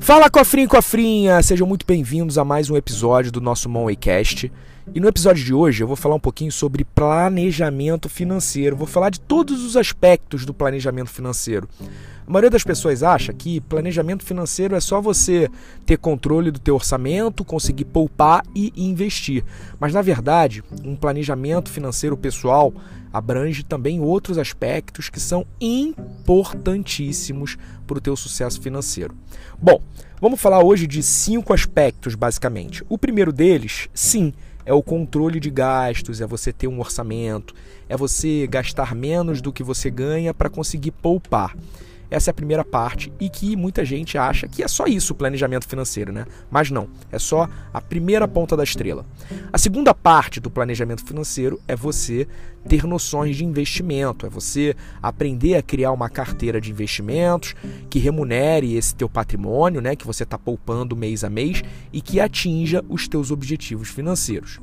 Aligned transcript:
Fala 0.00 0.30
cofrinho 0.30 0.64
e 0.64 0.68
cofrinha, 0.68 1.42
sejam 1.42 1.66
muito 1.66 1.84
bem-vindos 1.86 2.38
a 2.38 2.44
mais 2.44 2.70
um 2.70 2.76
episódio 2.76 3.30
do 3.30 3.40
nosso 3.40 3.68
Monwaycast. 3.68 4.50
E 4.94 4.98
no 4.98 5.06
episódio 5.06 5.44
de 5.44 5.52
hoje 5.52 5.82
eu 5.82 5.86
vou 5.86 5.94
falar 5.94 6.14
um 6.14 6.20
pouquinho 6.20 6.50
sobre 6.50 6.84
planejamento 6.84 8.08
financeiro. 8.08 8.74
Vou 8.74 8.86
falar 8.86 9.10
de 9.10 9.20
todos 9.20 9.62
os 9.62 9.76
aspectos 9.76 10.46
do 10.46 10.54
planejamento 10.54 11.10
financeiro. 11.10 11.68
A 12.26 12.30
maioria 12.30 12.50
das 12.50 12.64
pessoas 12.64 13.02
acha 13.02 13.32
que 13.32 13.60
planejamento 13.60 14.24
financeiro 14.24 14.74
é 14.74 14.80
só 14.80 15.00
você 15.00 15.48
ter 15.84 15.98
controle 15.98 16.50
do 16.50 16.58
teu 16.58 16.74
orçamento, 16.74 17.44
conseguir 17.44 17.84
poupar 17.84 18.42
e 18.54 18.72
investir. 18.76 19.44
Mas 19.78 19.92
na 19.92 20.00
verdade, 20.00 20.64
um 20.82 20.96
planejamento 20.96 21.70
financeiro 21.70 22.16
pessoal 22.16 22.72
abrange 23.12 23.62
também 23.62 24.00
outros 24.00 24.38
aspectos 24.38 25.08
que 25.08 25.20
são 25.20 25.46
importantíssimos 25.60 27.56
para 27.86 27.98
o 27.98 28.00
teu 28.00 28.16
sucesso 28.16 28.60
financeiro. 28.60 29.14
Bom, 29.60 29.82
vamos 30.20 30.40
falar 30.40 30.64
hoje 30.64 30.86
de 30.86 31.02
cinco 31.02 31.52
aspectos 31.52 32.14
basicamente. 32.14 32.84
O 32.88 32.96
primeiro 32.96 33.32
deles, 33.32 33.88
sim, 33.92 34.32
é 34.64 34.72
o 34.72 34.82
controle 34.82 35.40
de 35.40 35.50
gastos, 35.50 36.20
é 36.20 36.26
você 36.26 36.52
ter 36.52 36.68
um 36.68 36.78
orçamento, 36.80 37.54
é 37.88 37.96
você 37.96 38.46
gastar 38.46 38.94
menos 38.94 39.40
do 39.40 39.52
que 39.52 39.62
você 39.62 39.90
ganha 39.90 40.32
para 40.32 40.50
conseguir 40.50 40.92
poupar. 40.92 41.56
Essa 42.10 42.30
é 42.30 42.32
a 42.32 42.34
primeira 42.34 42.64
parte 42.64 43.12
e 43.20 43.28
que 43.28 43.54
muita 43.54 43.84
gente 43.84 44.18
acha 44.18 44.48
que 44.48 44.62
é 44.62 44.68
só 44.68 44.86
isso 44.86 45.12
o 45.12 45.16
planejamento 45.16 45.68
financeiro, 45.68 46.12
né? 46.12 46.26
Mas 46.50 46.70
não, 46.70 46.88
é 47.12 47.18
só 47.18 47.48
a 47.72 47.80
primeira 47.80 48.26
ponta 48.26 48.56
da 48.56 48.64
estrela. 48.64 49.06
A 49.52 49.58
segunda 49.58 49.94
parte 49.94 50.40
do 50.40 50.50
planejamento 50.50 51.04
financeiro 51.04 51.60
é 51.68 51.76
você 51.76 52.26
ter 52.68 52.84
noções 52.84 53.36
de 53.36 53.44
investimento, 53.44 54.26
é 54.26 54.28
você 54.28 54.74
aprender 55.02 55.54
a 55.54 55.62
criar 55.62 55.92
uma 55.92 56.10
carteira 56.10 56.60
de 56.60 56.70
investimentos 56.70 57.54
que 57.88 57.98
remunere 57.98 58.74
esse 58.76 58.94
teu 58.94 59.08
patrimônio, 59.08 59.80
né, 59.80 59.96
que 59.96 60.06
você 60.06 60.24
está 60.24 60.38
poupando 60.38 60.96
mês 60.96 61.24
a 61.24 61.30
mês 61.30 61.62
e 61.92 62.00
que 62.00 62.20
atinja 62.20 62.84
os 62.88 63.08
teus 63.08 63.30
objetivos 63.30 63.88
financeiros. 63.88 64.60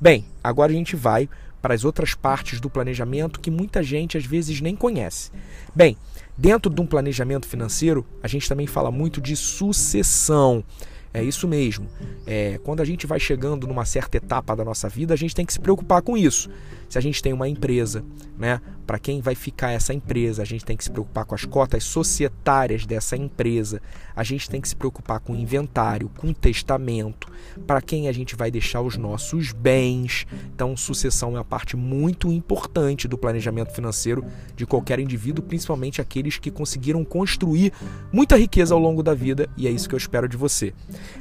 Bem, 0.00 0.24
agora 0.42 0.70
a 0.70 0.74
gente 0.74 0.94
vai 0.94 1.28
para 1.60 1.74
as 1.74 1.84
outras 1.84 2.14
partes 2.14 2.60
do 2.60 2.70
planejamento 2.70 3.40
que 3.40 3.50
muita 3.50 3.82
gente 3.82 4.16
às 4.16 4.24
vezes 4.24 4.60
nem 4.60 4.74
conhece. 4.74 5.30
Bem, 5.74 5.96
Dentro 6.40 6.72
de 6.72 6.80
um 6.80 6.86
planejamento 6.86 7.46
financeiro, 7.46 8.02
a 8.22 8.26
gente 8.26 8.48
também 8.48 8.66
fala 8.66 8.90
muito 8.90 9.20
de 9.20 9.36
sucessão. 9.36 10.64
É 11.12 11.22
isso 11.22 11.48
mesmo. 11.48 11.88
É, 12.26 12.58
quando 12.62 12.80
a 12.80 12.84
gente 12.84 13.06
vai 13.06 13.18
chegando 13.18 13.66
numa 13.66 13.84
certa 13.84 14.16
etapa 14.16 14.54
da 14.54 14.64
nossa 14.64 14.88
vida, 14.88 15.12
a 15.12 15.16
gente 15.16 15.34
tem 15.34 15.44
que 15.44 15.52
se 15.52 15.60
preocupar 15.60 16.02
com 16.02 16.16
isso. 16.16 16.48
Se 16.88 16.98
a 16.98 17.00
gente 17.00 17.22
tem 17.22 17.32
uma 17.32 17.48
empresa, 17.48 18.04
né? 18.36 18.60
Para 18.86 18.98
quem 18.98 19.20
vai 19.20 19.36
ficar 19.36 19.70
essa 19.70 19.94
empresa, 19.94 20.42
a 20.42 20.44
gente 20.44 20.64
tem 20.64 20.76
que 20.76 20.82
se 20.82 20.90
preocupar 20.90 21.24
com 21.24 21.34
as 21.36 21.44
cotas 21.44 21.84
societárias 21.84 22.84
dessa 22.84 23.16
empresa. 23.16 23.80
A 24.16 24.24
gente 24.24 24.50
tem 24.50 24.60
que 24.60 24.68
se 24.68 24.74
preocupar 24.74 25.20
com 25.20 25.32
o 25.32 25.36
inventário, 25.36 26.10
com 26.16 26.28
o 26.28 26.34
testamento, 26.34 27.28
para 27.64 27.80
quem 27.80 28.08
a 28.08 28.12
gente 28.12 28.34
vai 28.34 28.50
deixar 28.50 28.80
os 28.80 28.96
nossos 28.96 29.52
bens. 29.52 30.26
Então, 30.52 30.76
sucessão 30.76 31.30
é 31.30 31.38
uma 31.38 31.44
parte 31.44 31.76
muito 31.76 32.32
importante 32.32 33.06
do 33.06 33.16
planejamento 33.16 33.72
financeiro 33.72 34.24
de 34.56 34.66
qualquer 34.66 34.98
indivíduo, 34.98 35.44
principalmente 35.44 36.00
aqueles 36.00 36.38
que 36.38 36.50
conseguiram 36.50 37.04
construir 37.04 37.72
muita 38.12 38.36
riqueza 38.36 38.74
ao 38.74 38.80
longo 38.80 39.02
da 39.02 39.14
vida, 39.14 39.48
e 39.56 39.68
é 39.68 39.70
isso 39.70 39.88
que 39.88 39.94
eu 39.94 39.98
espero 39.98 40.28
de 40.28 40.36
você. 40.36 40.74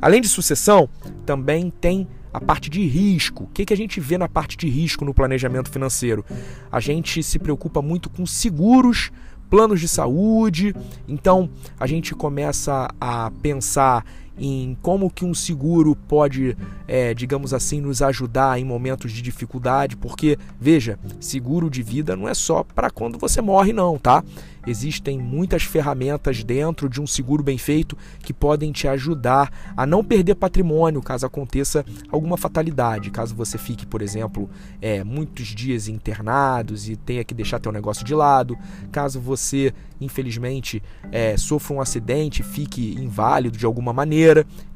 Além 0.00 0.20
de 0.20 0.28
sucessão, 0.28 0.88
também 1.24 1.70
tem 1.70 2.06
a 2.32 2.40
parte 2.40 2.68
de 2.68 2.86
risco. 2.86 3.44
O 3.44 3.46
que, 3.46 3.64
que 3.64 3.72
a 3.72 3.76
gente 3.76 3.98
vê 3.98 4.18
na 4.18 4.28
parte 4.28 4.56
de 4.56 4.68
risco 4.68 5.04
no 5.04 5.14
planejamento 5.14 5.70
financeiro? 5.70 6.24
A 6.70 6.80
gente 6.80 7.22
se 7.22 7.38
preocupa 7.38 7.80
muito 7.80 8.10
com 8.10 8.26
seguros, 8.26 9.10
planos 9.48 9.80
de 9.80 9.88
saúde, 9.88 10.74
então 11.08 11.48
a 11.78 11.86
gente 11.86 12.14
começa 12.14 12.88
a 13.00 13.30
pensar 13.42 14.04
em 14.38 14.76
como 14.82 15.10
que 15.10 15.24
um 15.24 15.34
seguro 15.34 15.94
pode, 15.94 16.56
é, 16.86 17.14
digamos 17.14 17.54
assim, 17.54 17.80
nos 17.80 18.02
ajudar 18.02 18.58
em 18.58 18.64
momentos 18.64 19.12
de 19.12 19.22
dificuldade, 19.22 19.96
porque 19.96 20.38
veja, 20.60 20.98
seguro 21.20 21.70
de 21.70 21.82
vida 21.82 22.16
não 22.16 22.28
é 22.28 22.34
só 22.34 22.62
para 22.62 22.90
quando 22.90 23.18
você 23.18 23.40
morre, 23.40 23.72
não, 23.72 23.98
tá? 23.98 24.22
Existem 24.66 25.16
muitas 25.16 25.62
ferramentas 25.62 26.42
dentro 26.42 26.88
de 26.88 27.00
um 27.00 27.06
seguro 27.06 27.42
bem 27.42 27.56
feito 27.56 27.96
que 28.18 28.34
podem 28.34 28.72
te 28.72 28.88
ajudar 28.88 29.72
a 29.76 29.86
não 29.86 30.02
perder 30.02 30.34
patrimônio 30.34 31.00
caso 31.00 31.24
aconteça 31.24 31.84
alguma 32.10 32.36
fatalidade. 32.36 33.10
Caso 33.10 33.34
você 33.34 33.56
fique, 33.56 33.86
por 33.86 34.02
exemplo, 34.02 34.50
é, 34.82 35.04
muitos 35.04 35.46
dias 35.46 35.86
internados 35.86 36.88
e 36.88 36.96
tenha 36.96 37.22
que 37.22 37.32
deixar 37.32 37.60
teu 37.60 37.70
negócio 37.70 38.04
de 38.04 38.14
lado. 38.14 38.58
Caso 38.90 39.20
você, 39.20 39.72
infelizmente, 40.00 40.82
é, 41.12 41.36
sofra 41.36 41.76
um 41.76 41.80
acidente, 41.80 42.42
fique 42.42 42.96
inválido 42.98 43.56
de 43.56 43.64
alguma 43.64 43.92
maneira. 43.92 44.25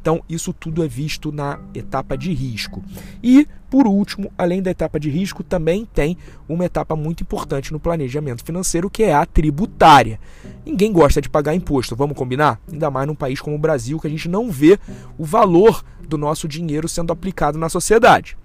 Então, 0.00 0.22
isso 0.28 0.52
tudo 0.52 0.82
é 0.82 0.88
visto 0.88 1.30
na 1.30 1.58
etapa 1.74 2.16
de 2.16 2.32
risco. 2.32 2.82
E, 3.22 3.46
por 3.68 3.86
último, 3.86 4.32
além 4.36 4.62
da 4.62 4.70
etapa 4.70 4.98
de 4.98 5.10
risco, 5.10 5.44
também 5.44 5.84
tem 5.84 6.16
uma 6.48 6.64
etapa 6.64 6.96
muito 6.96 7.22
importante 7.22 7.72
no 7.72 7.78
planejamento 7.78 8.44
financeiro, 8.44 8.88
que 8.88 9.02
é 9.02 9.14
a 9.14 9.26
tributária. 9.26 10.18
Ninguém 10.64 10.92
gosta 10.92 11.20
de 11.20 11.28
pagar 11.28 11.54
imposto, 11.54 11.94
vamos 11.94 12.16
combinar? 12.16 12.58
Ainda 12.70 12.90
mais 12.90 13.06
num 13.06 13.14
país 13.14 13.40
como 13.40 13.56
o 13.56 13.58
Brasil, 13.58 13.98
que 14.00 14.06
a 14.06 14.10
gente 14.10 14.28
não 14.28 14.50
vê 14.50 14.78
o 15.18 15.24
valor 15.24 15.84
do 16.08 16.16
nosso 16.16 16.48
dinheiro 16.48 16.88
sendo 16.88 17.12
aplicado 17.12 17.58
na 17.58 17.68
sociedade. 17.68 18.36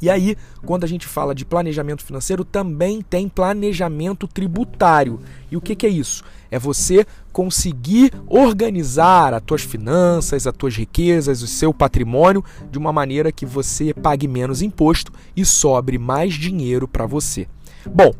E 0.00 0.10
aí, 0.10 0.36
quando 0.64 0.84
a 0.84 0.86
gente 0.86 1.06
fala 1.06 1.34
de 1.34 1.44
planejamento 1.44 2.04
financeiro, 2.04 2.44
também 2.44 3.00
tem 3.00 3.28
planejamento 3.28 4.28
tributário. 4.28 5.20
E 5.50 5.56
o 5.56 5.60
que, 5.60 5.74
que 5.74 5.86
é 5.86 5.88
isso? 5.88 6.22
É 6.50 6.58
você 6.58 7.06
conseguir 7.36 8.14
organizar 8.26 9.34
as 9.34 9.42
tuas 9.42 9.60
finanças, 9.60 10.46
as 10.46 10.56
tuas 10.56 10.74
riquezas, 10.74 11.42
o 11.42 11.46
seu 11.46 11.74
patrimônio 11.74 12.42
de 12.70 12.78
uma 12.78 12.94
maneira 12.94 13.30
que 13.30 13.44
você 13.44 13.92
pague 13.92 14.26
menos 14.26 14.62
imposto 14.62 15.12
e 15.36 15.44
sobre 15.44 15.98
mais 15.98 16.32
dinheiro 16.32 16.88
para 16.88 17.04
você. 17.04 17.46
Bom, 17.84 18.10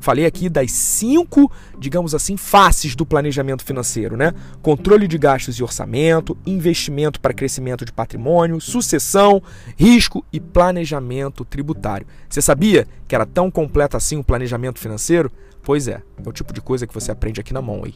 falei 0.00 0.26
aqui 0.26 0.48
das 0.48 0.72
cinco, 0.72 1.52
digamos 1.78 2.16
assim, 2.16 2.36
faces 2.36 2.96
do 2.96 3.06
planejamento 3.06 3.64
financeiro, 3.64 4.16
né? 4.16 4.34
Controle 4.60 5.06
de 5.06 5.18
gastos 5.18 5.54
e 5.54 5.62
orçamento, 5.62 6.36
investimento 6.44 7.20
para 7.20 7.32
crescimento 7.32 7.84
de 7.84 7.92
patrimônio, 7.92 8.60
sucessão, 8.60 9.40
risco 9.76 10.24
e 10.32 10.40
planejamento 10.40 11.44
tributário. 11.44 12.08
Você 12.28 12.42
sabia 12.42 12.88
que 13.06 13.14
era 13.14 13.24
tão 13.24 13.52
completo 13.52 13.96
assim 13.96 14.16
o 14.16 14.24
planejamento 14.24 14.80
financeiro? 14.80 15.30
Pois 15.62 15.86
é, 15.86 16.02
é 16.24 16.28
o 16.28 16.32
tipo 16.32 16.52
de 16.52 16.60
coisa 16.60 16.88
que 16.88 16.92
você 16.92 17.12
aprende 17.12 17.40
aqui 17.40 17.54
na 17.54 17.62
mão 17.62 17.84
aí. 17.84 17.94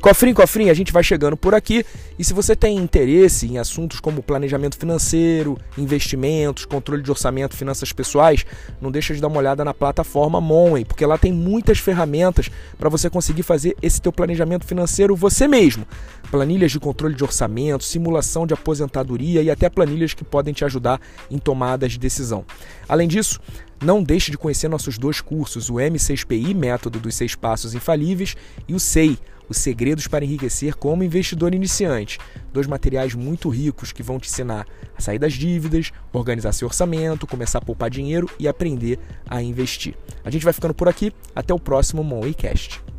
Cofrinho, 0.00 0.34
cofrinho, 0.34 0.70
a 0.70 0.74
gente 0.74 0.92
vai 0.92 1.02
chegando 1.02 1.36
por 1.36 1.54
aqui. 1.54 1.84
E 2.20 2.24
se 2.24 2.34
você 2.34 2.54
tem 2.54 2.76
interesse 2.76 3.46
em 3.46 3.56
assuntos 3.56 3.98
como 3.98 4.22
planejamento 4.22 4.76
financeiro, 4.76 5.56
investimentos, 5.78 6.66
controle 6.66 7.02
de 7.02 7.10
orçamento, 7.10 7.56
finanças 7.56 7.94
pessoais, 7.94 8.44
não 8.78 8.90
deixa 8.90 9.14
de 9.14 9.22
dar 9.22 9.28
uma 9.28 9.38
olhada 9.38 9.64
na 9.64 9.72
plataforma 9.72 10.38
Monway, 10.38 10.84
porque 10.84 11.06
lá 11.06 11.16
tem 11.16 11.32
muitas 11.32 11.78
ferramentas 11.78 12.50
para 12.78 12.90
você 12.90 13.08
conseguir 13.08 13.42
fazer 13.42 13.74
esse 13.80 14.02
teu 14.02 14.12
planejamento 14.12 14.66
financeiro 14.66 15.16
você 15.16 15.48
mesmo. 15.48 15.86
Planilhas 16.30 16.72
de 16.72 16.78
controle 16.78 17.14
de 17.14 17.24
orçamento, 17.24 17.84
simulação 17.84 18.46
de 18.46 18.52
aposentadoria 18.52 19.40
e 19.40 19.50
até 19.50 19.70
planilhas 19.70 20.12
que 20.12 20.22
podem 20.22 20.52
te 20.52 20.62
ajudar 20.62 21.00
em 21.30 21.38
tomadas 21.38 21.92
de 21.92 21.98
decisão. 21.98 22.44
Além 22.86 23.08
disso, 23.08 23.40
não 23.82 24.02
deixe 24.02 24.30
de 24.30 24.36
conhecer 24.36 24.68
nossos 24.68 24.98
dois 24.98 25.22
cursos, 25.22 25.70
o 25.70 25.76
M6PI, 25.76 26.54
Método 26.54 27.00
dos 27.00 27.14
Seis 27.14 27.34
Passos 27.34 27.74
Infalíveis, 27.74 28.36
e 28.68 28.74
o 28.74 28.78
SEI, 28.78 29.18
os 29.50 29.58
Segredos 29.58 30.06
para 30.06 30.24
Enriquecer 30.24 30.76
como 30.76 31.02
Investidor 31.02 31.52
Iniciante. 31.52 32.09
Dois 32.52 32.66
materiais 32.66 33.14
muito 33.14 33.48
ricos 33.48 33.92
que 33.92 34.02
vão 34.02 34.18
te 34.18 34.28
ensinar 34.28 34.66
a 34.96 35.00
sair 35.00 35.18
das 35.18 35.34
dívidas, 35.34 35.92
organizar 36.12 36.52
seu 36.52 36.68
orçamento, 36.68 37.26
começar 37.26 37.58
a 37.58 37.62
poupar 37.62 37.90
dinheiro 37.90 38.28
e 38.38 38.48
aprender 38.48 38.98
a 39.28 39.42
investir. 39.42 39.94
A 40.24 40.30
gente 40.30 40.44
vai 40.44 40.52
ficando 40.52 40.74
por 40.74 40.88
aqui. 40.88 41.12
Até 41.34 41.54
o 41.54 41.58
próximo 41.58 42.02
Moneycast. 42.02 42.89